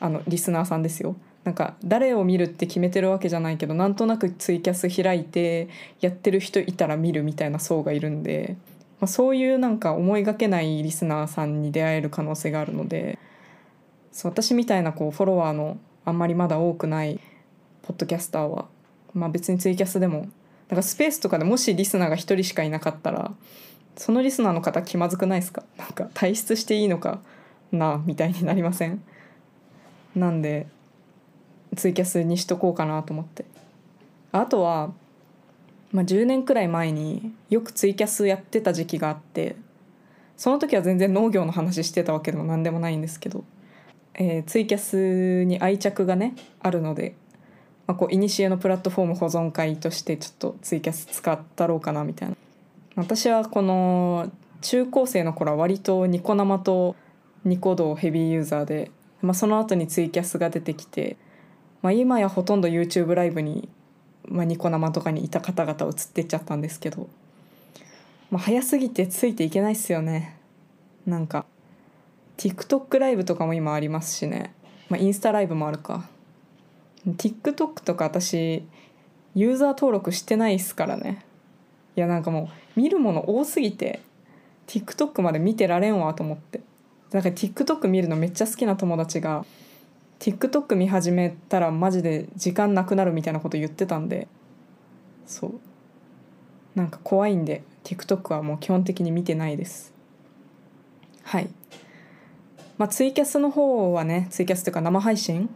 [0.00, 1.16] あのリスナーさんですよ。
[1.44, 5.68] なんか誰を見るって決めてるわけじゃないけどなんとなくツイキャス開いて
[6.00, 8.56] やってる人いたら見るみたいな層がいるんで、
[9.00, 13.20] まあ、そういうなんか思いがけないリスナーさんに出会える可能性があるので
[14.16, 15.76] そう私みたいなこうフォロワーの
[16.06, 17.20] あんまりまだ多くない
[17.82, 18.64] ポッドキャスターは、
[19.12, 20.20] まあ、別にツイキャスでも
[20.68, 23.34] だからスペースとかでもしリスナーが1人しかいなかったら
[23.94, 25.64] そのリスナーの方気まずくないですか？
[25.76, 27.20] なんか退出していいのか？
[27.72, 29.02] なみたいになりません？
[30.14, 30.66] なんで
[31.76, 33.44] ツイキャスにしとこうかなと思って。
[34.32, 34.92] あとは、
[35.92, 39.56] まあ、10年くらい前によくツイキャスやってた時期があって
[40.38, 43.44] その時は全然農業の話してたわけでも何でもないんですけど、
[44.16, 47.14] えー、ツイキャスに愛着がねあるので、
[47.86, 52.36] まあ、こうイニシエのプラットフォーム保存会としてちょっとツイキャス使ったろうかなみたいな。
[52.96, 54.30] 私はこの
[54.62, 56.96] 中高生の頃は割とニコ生と
[57.44, 61.16] ニコ動ヘビーユーザーで、まあ、その後にツイキャスが出てきて
[61.86, 63.68] まあ、今やほとんど YouTube ライブに、
[64.28, 67.08] まあ、ニコ生とかにいた方々映ってっちゃったんですけど、
[68.28, 70.36] まあ、早すぎてついていけないっすよね。
[71.06, 71.46] なんか
[72.36, 74.54] TikTok ライブとかも今ありますしね、
[74.88, 76.08] まあ、インスタライブもあるか。
[77.06, 78.64] TikTok とか私
[79.34, 81.24] ユーザー登録してないっすからね。
[81.96, 84.00] いやなんかもう見るもの多すぎて
[84.66, 86.60] TikTok まで見てられんわと思って。
[87.12, 89.44] なんか TikTok 見るのめっちゃ好きな友達が
[90.18, 94.26] TikTok 見始めたらマジで時間なくなるみたいなこと言ってたんで
[95.26, 95.60] そう。
[96.74, 99.94] なんか怖いんで TikTok はもう基本的に見てないです。
[101.22, 101.48] はい。
[102.78, 105.48] まあツイキャスの方はねツイキャスというか生配信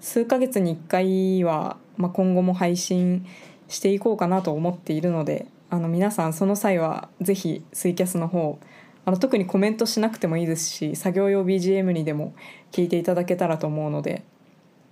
[0.00, 3.26] 数ヶ月に1回は、まあ、今後も配信
[3.68, 8.58] していこうかなと思っているのであの皆さんその際は是非ツイキャスの方
[9.04, 12.34] あの特にコメントしなくてもいいですし作業用 BGM にでも
[12.72, 14.22] 聞いていただけたらと思うので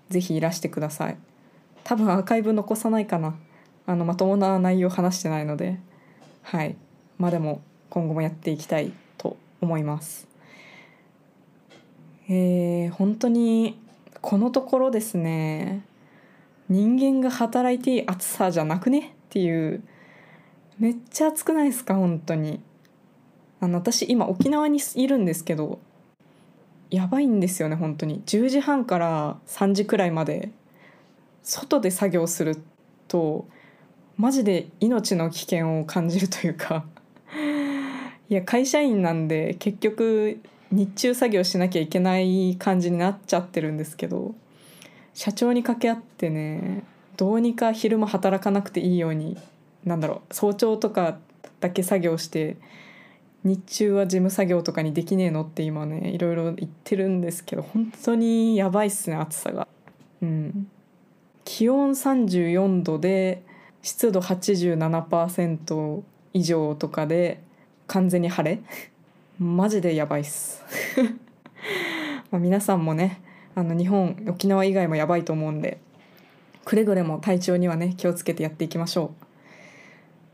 [0.09, 1.19] 是非いらしてください。
[1.85, 3.37] 多分アーカイブ残さないかな。
[3.87, 5.79] あのまともな内容話してないので
[6.43, 6.77] はい。
[7.19, 10.27] まあでも今後もやっていきたいと思います。
[12.29, 13.79] えー、本当に
[14.21, 15.85] このところですね。
[16.69, 18.99] 人間が働いていい暑さじゃなくね？
[18.99, 19.83] っていう。
[20.79, 21.95] めっちゃ暑くないですか？
[21.95, 22.61] 本当に。
[23.61, 25.79] あの私今沖縄にいるんですけど
[26.91, 28.23] やばいんですよね本当に。
[28.27, 30.51] 10時半から3時くらいまで
[31.43, 32.59] 外で作業する
[33.09, 33.47] と
[34.17, 36.85] マジで命の危険を感じるというか。
[38.29, 40.41] いや会社員なんで結局
[40.73, 44.35] 日中作業しなきゃいけない感じになっちゃってるんですけど
[45.15, 46.83] 社長に掛け合ってね
[47.17, 49.39] どうにか昼間働かなくていいように
[49.85, 51.19] なんだろう早朝とか
[51.61, 52.57] だけ作業して
[53.45, 59.69] 日中は事務作業とかにできねえのって今ねいろいろ言ってるんですけど本当にやばいっすね暑さが。
[60.21, 60.69] うん、
[61.45, 63.43] 気温34度で
[63.83, 66.03] 湿度87%
[66.33, 67.41] 以上とかで
[67.87, 68.61] 完全に晴れ
[69.39, 70.63] マジでやばいっす。
[72.31, 73.21] ま皆さんもね
[73.55, 75.79] あの日本沖縄以外もやばいと思うんで
[76.65, 79.27] くれぐれも体調にはね気をつけてやっていきましょう。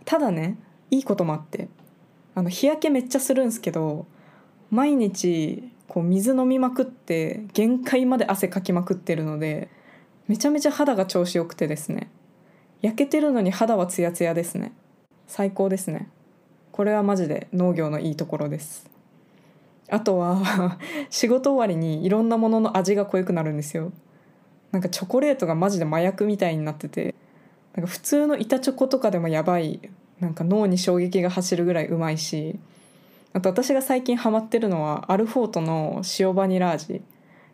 [0.05, 0.57] ただね
[0.91, 1.69] いいこともあって
[2.35, 4.07] あの日焼けめっちゃするんすけど
[4.71, 9.69] 毎日こう水飲みまくって限界まで汗かきまくってるので
[10.29, 12.09] めちゃめちゃ肌が調子よくてですね。
[12.83, 14.73] 焼けてるのに肌はツヤツヤですね。
[15.27, 16.09] 最高ですね。
[16.71, 18.92] これはマジで農業のいいところです。
[19.93, 20.79] あとは
[21.11, 23.93] 仕事終わりにいろんなものの味が濃くなるんですよ。
[24.73, 27.15] なんかチョコレートがマジで麻薬みたいになってて
[27.75, 29.81] なんか普通の板チョコとかでもやばい
[30.19, 32.59] なんか脳に衝撃が走るぐらいうまいし
[33.35, 37.03] あと私が最近ハマってるのはアルフォートの塩バニラ味。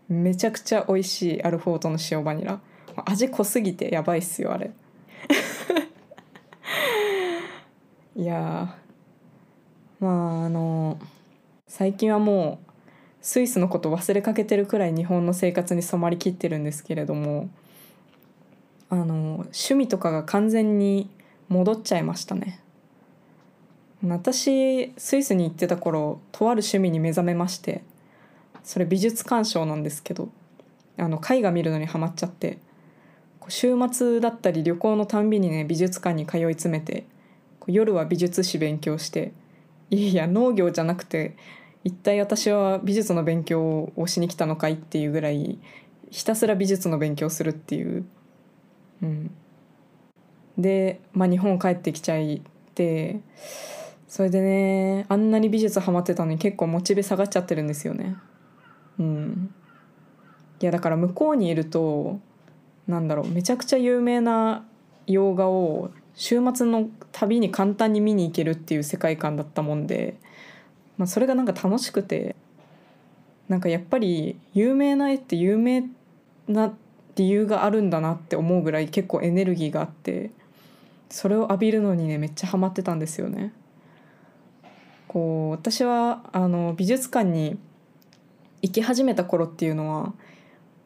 [0.09, 2.61] めちゃくちゃ美味しいアルフォートの塩バニラ。
[3.05, 4.71] 味濃すぎてやばいっすよあれ。
[8.15, 8.77] いや
[9.99, 10.99] まああの
[11.69, 12.69] 最近はもう
[13.21, 17.51] スイスのこと忘れかけてるくらい日本の生活に染まりきってるんですけれども
[18.89, 21.11] あの趣味とかが完全に
[21.49, 22.61] 戻っちゃいましたね。
[24.07, 27.83] 私スイスに行ってた頃とある趣味に目覚めまして
[28.63, 30.29] それ美術鑑賞なんですけど
[30.97, 32.59] あの絵画見るのにハマっちゃって
[33.49, 37.07] 週末だったり旅行のたんびにね美術館に通い詰めて
[37.67, 39.33] 夜は美術史勉強して
[39.91, 41.37] いやいや農業じゃなくて
[41.85, 45.59] 一体私は美術の勉強をしに来たのかいっていうぐらい
[46.11, 48.05] ひたすら美術の勉強するっていう。
[49.03, 49.31] うん、
[50.57, 52.43] で、まあ、日本帰ってきちゃい
[52.75, 53.21] て
[54.09, 58.17] それでねあんなに美術ハマってたのに結構モチベ下がっちゃってるんですよね。
[58.99, 59.55] うん、
[60.61, 62.19] いやだから向こうにいると
[62.89, 64.65] なんだろうめちゃくちゃ有名な
[65.07, 70.17] 洋画を週末の旅に簡単に見に行けるっていう世界観だったもんで、
[70.99, 72.35] まあ、それがなんか楽しくて
[73.49, 75.85] なんかやっぱり有名な絵って有名
[76.49, 76.75] な
[77.15, 80.33] 理由があるんだなって思うぐらい結構エネルギーがあって
[81.09, 83.53] それを浴びるのにねめっちゃハマってたんですよね。
[85.07, 87.61] こう私はあの美術館に
[88.61, 90.13] 行き始めた頃っていうのは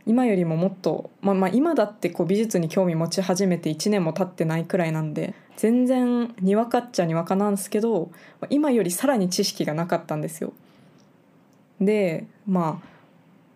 [0.07, 8.11] 今よりももっと、まあ、まあ今だってこう美術に興味持ち始めて1年も経ってないくらいなんで全然にわかっちゃにわかなんですけど
[8.51, 10.53] 今よりさらに知識がなかったんですよ。
[11.81, 12.89] でまあ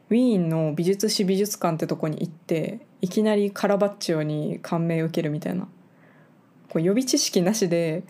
[0.09, 5.67] ウィーンの美術史美術館ってとこに行っていきなりカラバッチョに感銘を受けるみたいな
[6.69, 8.05] こう予備知識なしで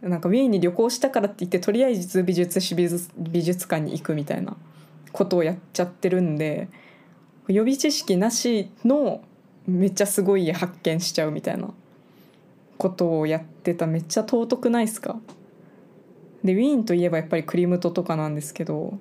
[0.00, 4.56] なんかウィーンに旅行したからって言ってとりあえず美術史美術美術館に行くみたいな
[5.12, 6.68] ことをやっちゃってるんで
[7.48, 9.22] 予備知識なしの
[9.66, 11.68] めっちゃすごい発見しちゃうみたいな
[12.78, 15.18] ことをやってためっちゃ尊くないですか？
[16.42, 18.98] でウィーンといえばやっぱりクリムトとかなんですけど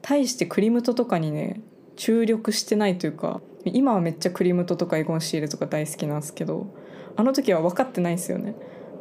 [0.00, 1.60] 対してクリムトとかにね
[1.96, 6.66] 注力してないというか今はめっちゃクリムトとかエゴン・シールとか大好きなんですけど
[7.16, 8.54] あの時は分かってないですよね。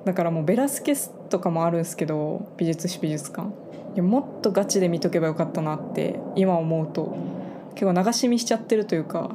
[0.06, 3.50] だからもうベラスケスとかもあるんですけど美術史美術館。
[3.94, 7.16] いやもっとガチで見とけばよかったなって今思うと
[7.76, 9.32] 結構流し見しちゃってるというか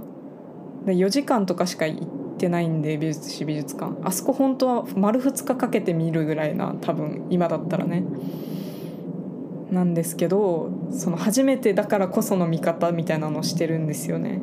[0.86, 2.06] 4時間とかしか行っ
[2.38, 8.04] てないんで美術史美術館あそこ本当は丸2日かけて見るぐらいな多分今だったらね
[9.70, 14.40] なんですけどその初めてだからこその見方みたいなのをしてるんですよね。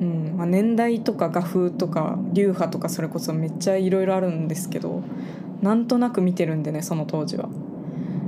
[0.00, 5.02] うんまあ、年代とか画風とか流派とかそれこそめっちゃいろいろあるんですけど
[5.60, 7.48] なんとなく見てるんでねその当時は。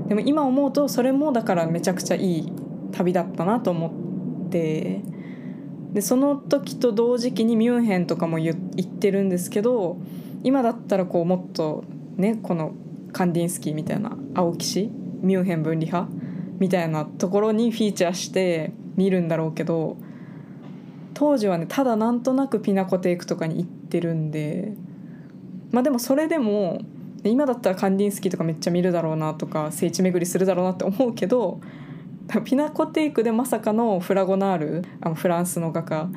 [0.08, 2.52] でも今思うとそれもだからめちゃくちゃいい
[2.90, 5.02] 旅だったなと思って
[5.92, 9.96] でその時と同時期にミュンヘンとかも行ってるんですけど
[10.42, 11.84] 今だったらこうもっと
[12.16, 12.74] ねこの
[13.12, 16.08] カンディンスキーみたいな青騎士ミュンヘン分離派
[16.58, 19.96] みたいなところにフィーチャーして見るんだろうけど
[21.14, 24.74] 当時はねただなんとなくピナコテイクとかに行ってるんで
[25.72, 26.80] まあでもそれでも
[27.24, 31.60] 今だったらカンディンスキーとかめっちゃ見るだろうなとか聖地巡りするだろうなって思うけど
[32.44, 36.08] ピナコテイクでまさかのフラゴナールあのフランスの画家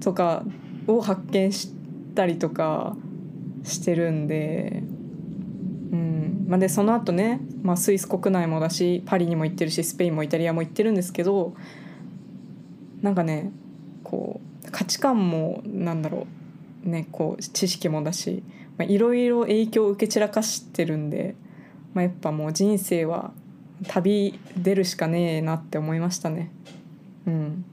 [0.00, 0.44] とか
[0.86, 1.72] を発見し
[2.14, 2.96] たりとか
[3.64, 4.82] してるんで。
[5.92, 11.54] うんまあ、でその後ね、まあ、スイス国内もだしパリにも行ってるしスペインもイタリアも行ってるんですけど
[13.02, 13.52] なんかね
[14.02, 16.26] こう価値観もなんだろ
[16.84, 18.42] うねこう知識もだし
[18.80, 21.34] いろいろ影響を受け散らかしてるんで、
[21.94, 23.32] まあ、やっぱもう人生は
[23.88, 26.50] 旅出るしかねえなって思いましたね。
[27.26, 27.64] うん。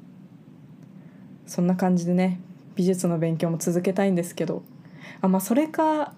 [1.46, 2.40] そんな感じでね
[2.76, 4.64] 美術の勉強も続けたいんですけど。
[5.22, 6.14] あまあそれか、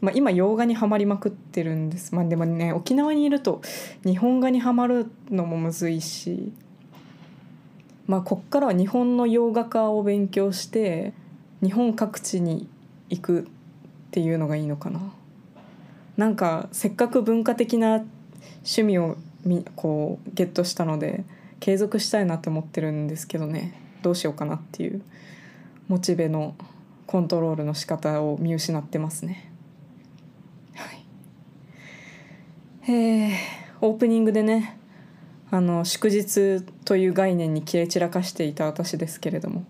[0.00, 2.14] まあ、今洋画にはまりまくってるんです。
[2.14, 3.60] まあでもね沖縄にいると
[4.04, 6.52] 日本画にはまるのもむずいし。
[8.06, 11.12] まあこっからは日本の洋画家を勉強して
[11.62, 12.68] 日本各地に
[13.08, 13.44] 行くっ
[14.10, 15.00] ていうのがいいのかな。
[16.16, 18.04] なんかせっかく文化的な
[18.62, 21.24] 趣味をみこうゲットしたので
[21.60, 25.02] 継続したいなって思ってるんですけどねどうしようかなっていう
[25.88, 26.54] モチベの
[27.06, 29.50] コントロールの仕方を見失ってますね。
[30.74, 31.04] はい、
[32.92, 33.34] えー、
[33.80, 34.78] オープニングでね
[35.50, 39.64] あの祝日という概念に切れ散らかしていた私ですけれども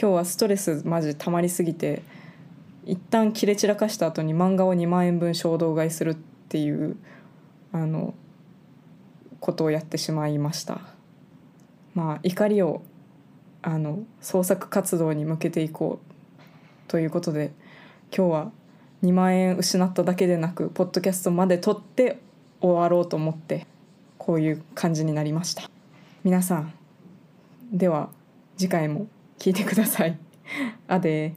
[0.00, 2.02] 今日はストレスマジ溜まりすぎて
[2.86, 6.14] 一旦切れ散らかした後に漫画を2万円分衝動買いするっ
[6.48, 6.96] ていう
[7.72, 8.14] あの
[9.40, 10.80] ことをやってしまいました。
[11.94, 12.82] まあ怒りを
[13.62, 17.52] あの創作活動に向けていこうということで
[18.16, 18.52] 今日は
[19.02, 22.20] 2万円失っただけでなくポッドキャストまで撮って
[22.60, 23.66] 終わろうと思って
[24.18, 25.70] こういう感じになりました。
[26.22, 26.74] 皆さん
[27.72, 28.10] では
[28.56, 29.06] 次回も
[29.38, 30.18] 聞いてください。
[30.88, 31.34] あで